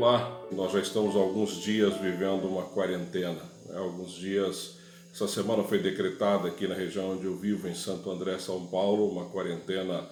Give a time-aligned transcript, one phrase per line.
[0.00, 3.42] Olá, nós já estamos alguns dias vivendo uma quarentena.
[3.66, 3.76] Né?
[3.76, 4.78] Alguns dias,
[5.12, 9.10] essa semana foi decretada aqui na região onde eu vivo, em Santo André, São Paulo,
[9.10, 10.08] uma quarentena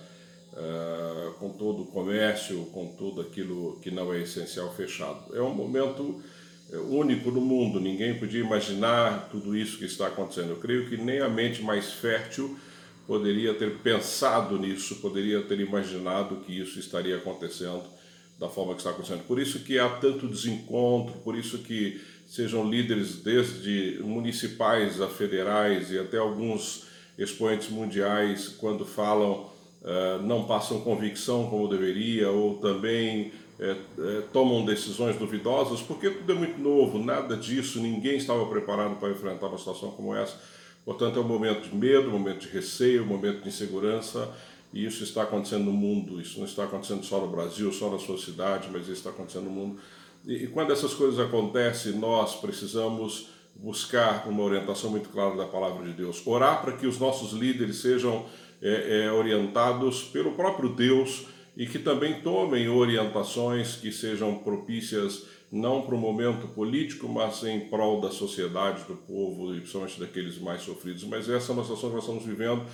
[0.53, 5.35] uh, com todo o comércio, com tudo aquilo que não é essencial fechado.
[5.35, 6.23] É um momento
[6.71, 10.51] eh, único no mundo, ninguém podia imaginar tudo isso que está acontecendo.
[10.51, 12.59] Eu creio que nem a mente mais fértil
[13.07, 17.97] poderia ter pensado nisso, poderia ter imaginado que isso estaria acontecendo
[18.39, 19.27] da forma que está acontecendo.
[19.27, 25.91] Por isso que há tanto desencontro, por isso que sejam líderes desde municipais a federais
[25.91, 26.87] e até alguns
[27.19, 29.51] expoentes mundiais, quando falam,
[29.83, 36.35] uh, não passam convicção como deveria, ou também uh, tomam decisões duvidosas, porque tudo é
[36.35, 40.39] muito novo, nada disso, ninguém estava preparado para enfrentar uma situação como essa.
[40.85, 44.33] Portanto, é um momento de medo, um momento de receio, um momento de insegurança,
[44.73, 47.99] e isso está acontecendo no mundo, isso não está acontecendo só no Brasil, só na
[47.99, 49.81] sua cidade, mas isso está acontecendo no mundo.
[50.27, 55.85] E, e quando essas coisas acontecem, nós precisamos buscar uma orientação muito clara da palavra
[55.87, 56.25] de Deus.
[56.27, 58.27] Orar para que os nossos líderes sejam
[58.63, 65.83] é, é, orientados pelo próprio Deus e que também tomem orientações que sejam propícias não
[65.83, 70.63] para o momento político, mas em prol da sociedade, do povo e principalmente daqueles mais
[70.63, 71.03] sofridos.
[71.05, 72.65] Mas essa é uma situação que nós estamos vivendo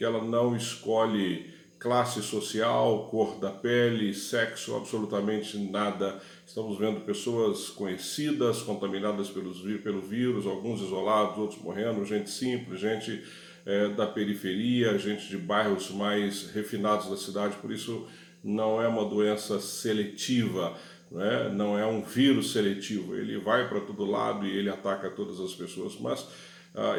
[0.00, 6.18] que ela não escolhe classe social, cor da pele, sexo, absolutamente nada.
[6.46, 13.22] Estamos vendo pessoas conhecidas, contaminadas pelos, pelo vírus, alguns isolados, outros morrendo, gente simples, gente
[13.66, 17.56] é, da periferia, gente de bairros mais refinados da cidade.
[17.58, 18.06] Por isso,
[18.42, 20.78] não é uma doença seletiva,
[21.10, 23.14] não é, não é um vírus seletivo.
[23.14, 26.26] Ele vai para todo lado e ele ataca todas as pessoas, mas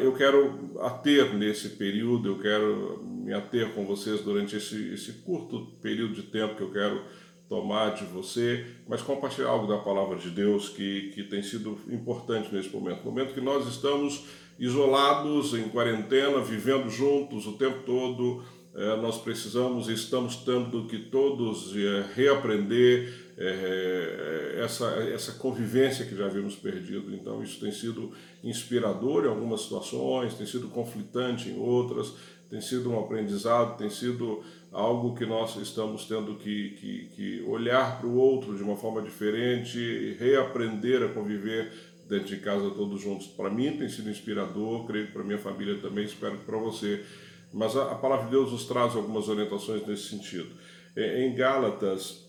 [0.02, 5.66] eu quero ater nesse período, eu quero me ater com vocês durante esse, esse curto
[5.80, 7.02] período de tempo que eu quero
[7.48, 12.52] tomar de você, mas compartilhar algo da palavra de Deus que, que tem sido importante
[12.54, 13.04] nesse momento.
[13.04, 14.24] Momento que nós estamos
[14.58, 18.42] isolados, em quarentena, vivendo juntos o tempo todo,
[18.74, 26.16] é, nós precisamos e estamos tendo que todos é, reaprender é, essa, essa convivência que
[26.16, 27.14] já havíamos perdido.
[27.14, 28.12] Então, isso tem sido
[28.42, 32.14] inspirador em algumas situações, tem sido conflitante em outras,
[32.48, 37.98] tem sido um aprendizado, tem sido algo que nós estamos tendo que, que, que olhar
[37.98, 41.72] para o outro de uma forma diferente, reaprender a conviver
[42.08, 43.26] dentro de casa todos juntos.
[43.26, 47.02] Para mim tem sido inspirador, creio que para minha família também, espero que para você
[47.52, 50.48] mas a, a palavra de Deus nos traz algumas orientações nesse sentido.
[50.96, 52.26] Em Gálatas,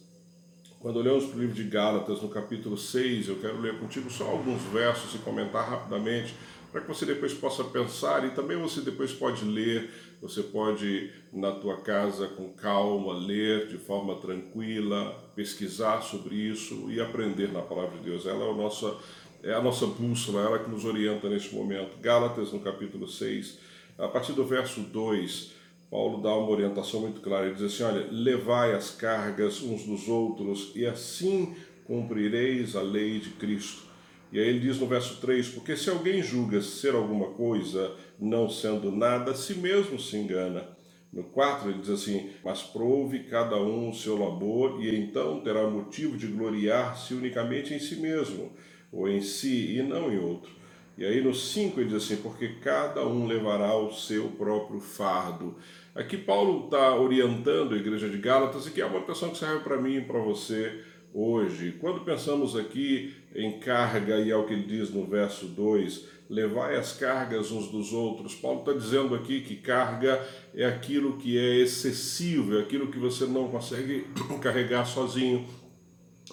[0.79, 4.25] quando olhamos para o livro de Gálatas, no capítulo 6, eu quero ler contigo só
[4.25, 6.33] alguns versos e comentar rapidamente,
[6.73, 9.89] para que você depois possa pensar e também você depois pode ler,
[10.21, 16.99] você pode na tua casa com calma ler de forma tranquila, pesquisar sobre isso e
[16.99, 18.25] aprender na palavra de Deus.
[18.25, 18.97] Ela é a nossa
[19.43, 21.97] é a nossa bússola, ela que nos orienta neste momento.
[22.01, 23.59] Gálatas no capítulo 6,
[23.97, 25.53] a partir do verso 2,
[25.89, 27.45] Paulo dá uma orientação muito clara.
[27.45, 31.55] Ele diz assim: Olha, levai as cargas uns dos outros, e assim
[31.85, 33.83] cumprireis a lei de Cristo.
[34.31, 38.49] E aí ele diz no verso 3: Porque se alguém julga ser alguma coisa, não
[38.49, 40.67] sendo nada, si mesmo se engana.
[41.11, 45.69] No 4 ele diz assim: Mas prove cada um o seu labor, e então terá
[45.69, 48.51] motivo de gloriar-se unicamente em si mesmo,
[48.91, 50.62] ou em si e não em outro.
[50.97, 55.55] E aí no 5 ele diz assim: porque cada um levará o seu próprio fardo.
[55.95, 59.63] Aqui Paulo está orientando a igreja de Gálatas e que é uma orientação que serve
[59.63, 60.81] para mim e para você
[61.13, 61.77] hoje.
[61.79, 66.75] Quando pensamos aqui em carga, e é o que ele diz no verso 2, levai
[66.75, 68.33] as cargas uns dos outros.
[68.33, 70.25] Paulo está dizendo aqui que carga
[70.55, 74.07] é aquilo que é excessivo, é aquilo que você não consegue
[74.41, 75.45] carregar sozinho,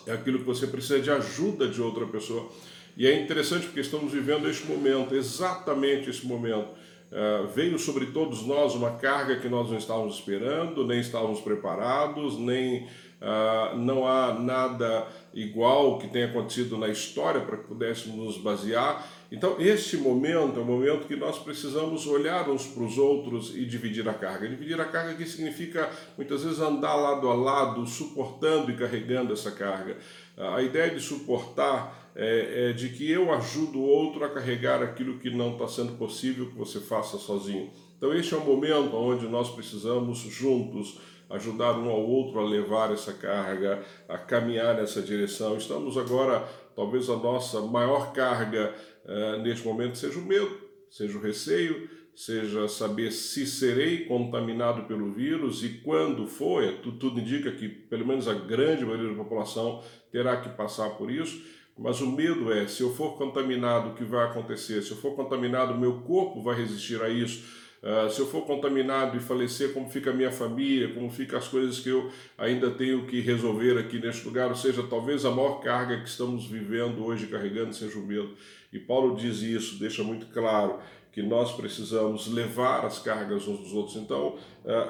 [0.06, 2.48] é aquilo que você precisa de ajuda de outra pessoa.
[2.96, 6.68] E é interessante porque estamos vivendo este momento, exatamente esse momento.
[7.10, 12.38] Uh, veio sobre todos nós uma carga que nós não estávamos esperando, nem estávamos preparados,
[12.38, 12.86] nem
[13.20, 19.06] uh, não há nada igual que tenha acontecido na história para que pudéssemos nos basear.
[19.30, 23.64] Então, este momento é o momento que nós precisamos olhar uns para os outros e
[23.64, 24.48] dividir a carga.
[24.48, 29.52] Dividir a carga que significa muitas vezes andar lado a lado, suportando e carregando essa
[29.52, 29.98] carga.
[30.36, 35.18] A ideia de suportar é, é de que eu ajudo o outro a carregar aquilo
[35.18, 37.70] que não está sendo possível que você faça sozinho.
[38.00, 40.98] Então, este é o momento onde nós precisamos juntos
[41.28, 45.58] ajudar um ao outro a levar essa carga, a caminhar nessa direção.
[45.58, 48.74] Estamos agora, talvez a nossa maior carga
[49.04, 50.50] uh, neste momento seja o medo,
[50.88, 57.52] seja o receio, seja saber se serei contaminado pelo vírus e quando for, tudo indica
[57.52, 61.44] que pelo menos a grande maioria da população terá que passar por isso,
[61.76, 64.80] mas o medo é, se eu for contaminado, o que vai acontecer?
[64.80, 67.60] Se eu for contaminado, meu corpo vai resistir a isso?
[67.82, 71.48] Uh, se eu for contaminado e falecer, como fica a minha família, como ficam as
[71.48, 75.60] coisas que eu ainda tenho que resolver aqui neste lugar, ou seja, talvez a maior
[75.60, 78.36] carga que estamos vivendo hoje, carregando, seja o medo.
[78.70, 80.78] E Paulo diz isso, deixa muito claro
[81.10, 83.96] que nós precisamos levar as cargas uns dos outros.
[83.96, 84.36] Então,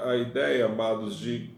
[0.04, 1.48] a ideia, amados, de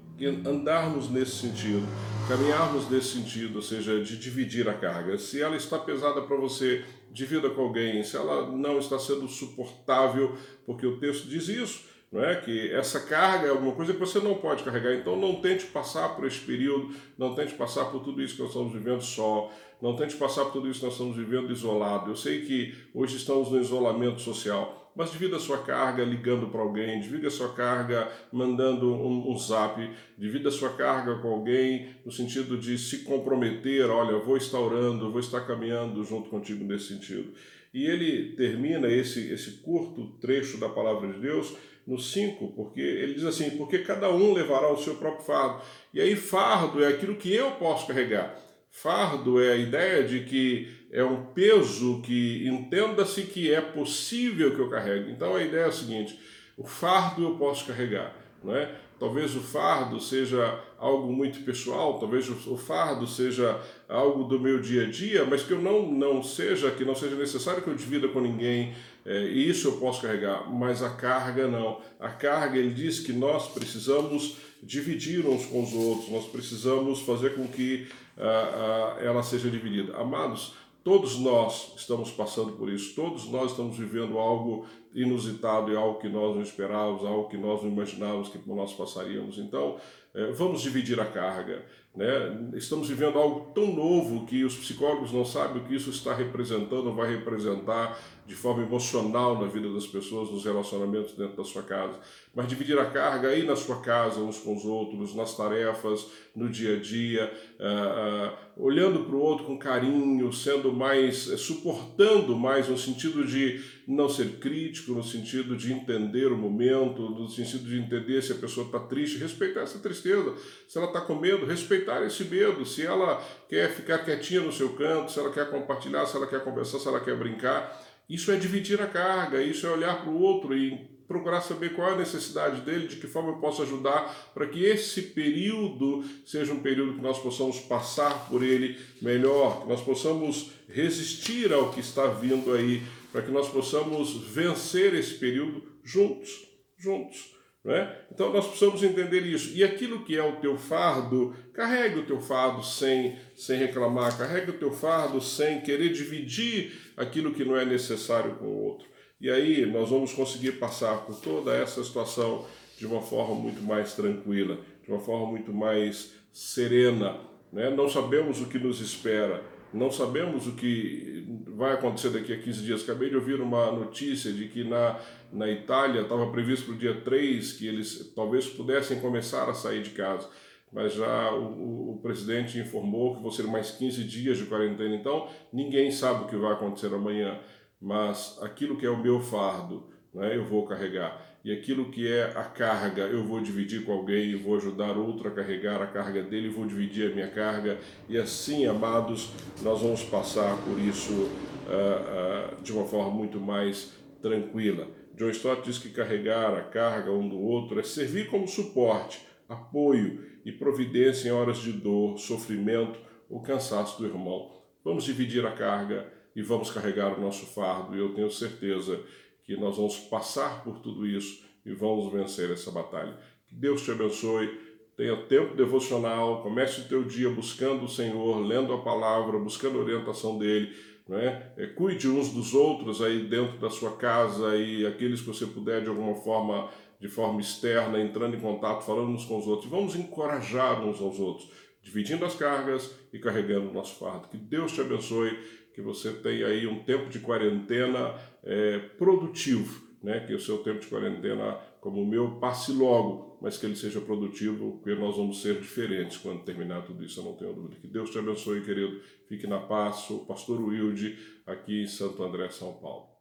[0.46, 1.82] andarmos nesse sentido,
[2.28, 5.18] caminharmos nesse sentido, ou seja, de dividir a carga.
[5.18, 8.02] Se ela está pesada para você, divida com alguém.
[8.02, 12.36] Se ela não está sendo suportável, porque o texto diz isso, não é?
[12.36, 14.94] Que essa carga é alguma coisa que você não pode carregar.
[14.94, 18.50] Então não tente passar por esse período, não tente passar por tudo isso que nós
[18.50, 19.50] estamos vivendo só,
[19.80, 22.10] não tente passar por tudo isso que nós estamos vivendo isolado.
[22.10, 27.00] Eu sei que hoje estamos no isolamento social, mas divida sua carga ligando para alguém,
[27.00, 32.76] divida sua carga mandando um, um zap, divida sua carga com alguém no sentido de
[32.78, 37.32] se comprometer, olha, vou estar orando, vou estar caminhando junto contigo nesse sentido.
[37.72, 41.56] E ele termina esse, esse curto trecho da palavra de Deus
[41.86, 45.62] no 5, porque ele diz assim: porque cada um levará o seu próprio fardo.
[45.92, 48.38] E aí, fardo é aquilo que eu posso carregar.
[48.74, 54.60] Fardo é a ideia de que é um peso que entenda-se que é possível que
[54.60, 55.12] eu carregue.
[55.12, 56.18] Então a ideia é a seguinte:
[56.56, 58.74] o fardo eu posso carregar, não é?
[58.98, 64.84] Talvez o fardo seja algo muito pessoal, talvez o fardo seja algo do meu dia
[64.84, 68.06] a dia, mas que eu não, não seja, que não seja necessário que eu divida
[68.08, 68.74] com ninguém,
[69.04, 71.80] é, e isso eu posso carregar, mas a carga não.
[71.98, 77.34] A carga, ele diz que nós precisamos dividir uns com os outros, nós precisamos fazer
[77.34, 79.96] com que ah, ah, ela seja dividida.
[79.96, 80.54] Amados,
[80.84, 86.08] Todos nós estamos passando por isso, todos nós estamos vivendo algo inusitado e algo que
[86.08, 89.38] nós não esperávamos, algo que nós não imaginávamos que nós passaríamos.
[89.38, 89.76] Então,
[90.14, 91.64] eh, vamos dividir a carga.
[91.94, 92.50] Né?
[92.54, 96.94] Estamos vivendo algo tão novo que os psicólogos não sabem o que isso está representando,
[96.94, 101.98] vai representar de forma emocional na vida das pessoas, nos relacionamentos dentro da sua casa.
[102.34, 106.48] Mas dividir a carga aí na sua casa, uns com os outros, nas tarefas, no
[106.48, 107.30] dia a dia,
[107.60, 113.26] uh, uh, olhando para o outro com carinho, sendo mais, uh, suportando mais, no sentido
[113.26, 118.32] de não ser crítico, no sentido de entender o momento, no sentido de entender se
[118.32, 120.34] a pessoa está triste, respeitar essa tristeza.
[120.68, 122.66] Se ela está com medo, respeitar esse medo.
[122.66, 126.42] Se ela quer ficar quietinha no seu canto, se ela quer compartilhar, se ela quer
[126.42, 127.80] conversar, se ela quer brincar.
[128.08, 131.90] Isso é dividir a carga, isso é olhar para o outro e procurar saber qual
[131.90, 136.52] é a necessidade dele, de que forma eu posso ajudar para que esse período seja
[136.52, 141.80] um período que nós possamos passar por ele melhor, que nós possamos resistir ao que
[141.80, 142.82] está vindo aí,
[143.12, 146.48] para que nós possamos vencer esse período juntos,
[146.78, 147.32] juntos.
[147.64, 147.96] Né?
[148.10, 149.54] Então nós precisamos entender isso.
[149.54, 154.50] E aquilo que é o teu fardo, carregue o teu fardo sem, sem reclamar, carregue
[154.50, 158.88] o teu fardo sem querer dividir aquilo que não é necessário com o outro.
[159.20, 162.44] E aí nós vamos conseguir passar por toda essa situação
[162.76, 167.20] de uma forma muito mais tranquila, de uma forma muito mais serena.
[167.52, 167.70] Né?
[167.70, 172.62] Não sabemos o que nos espera, não sabemos o que vai acontecer daqui a 15
[172.62, 172.82] dias.
[172.82, 174.98] Acabei de ouvir uma notícia de que na,
[175.32, 179.82] na Itália estava previsto para o dia 3 que eles talvez pudessem começar a sair
[179.82, 180.28] de casa
[180.74, 185.28] mas já o, o, presidente informou que vão ser mais 15 dias de quarentena, então
[185.52, 187.38] ninguém sabe o que vai acontecer amanhã
[187.82, 191.20] mas aquilo que é o meu fardo, né, eu vou carregar.
[191.44, 195.30] E aquilo que é a carga, eu vou dividir com alguém, vou ajudar outro a
[195.32, 197.78] carregar a carga dele, vou dividir a minha carga.
[198.08, 199.30] E assim, amados,
[199.60, 204.86] nós vamos passar por isso uh, uh, de uma forma muito mais tranquila.
[205.16, 210.24] John Stott diz que carregar a carga um do outro é servir como suporte, apoio
[210.44, 214.52] e providência em horas de dor, sofrimento ou cansaço do irmão.
[214.84, 217.96] Vamos dividir a carga e vamos carregar o nosso fardo.
[217.96, 219.00] E eu tenho certeza
[219.44, 223.16] que nós vamos passar por tudo isso e vamos vencer essa batalha.
[223.46, 224.72] Que Deus te abençoe.
[224.96, 229.82] Tenha tempo devocional, comece o teu dia buscando o Senhor, lendo a palavra, buscando a
[229.82, 230.72] orientação dele.
[231.08, 231.50] Né?
[231.56, 235.82] É, cuide uns dos outros aí dentro da sua casa e aqueles que você puder
[235.82, 236.70] de alguma forma,
[237.00, 239.70] de forma externa, entrando em contato, falando uns com os outros.
[239.70, 241.50] Vamos encorajar uns aos outros,
[241.82, 244.28] dividindo as cargas e carregando o nosso fardo.
[244.28, 245.36] Que Deus te abençoe
[245.74, 250.20] que você tenha aí um tempo de quarentena é, produtivo, né?
[250.20, 254.00] que o seu tempo de quarentena, como o meu, passe logo, mas que ele seja
[254.00, 257.76] produtivo, porque nós vamos ser diferentes quando terminar tudo isso, eu não tenho dúvida.
[257.80, 259.00] Que Deus te abençoe, querido.
[259.28, 260.08] Fique na paz.
[260.10, 263.11] O pastor Wilde, aqui em Santo André, São Paulo.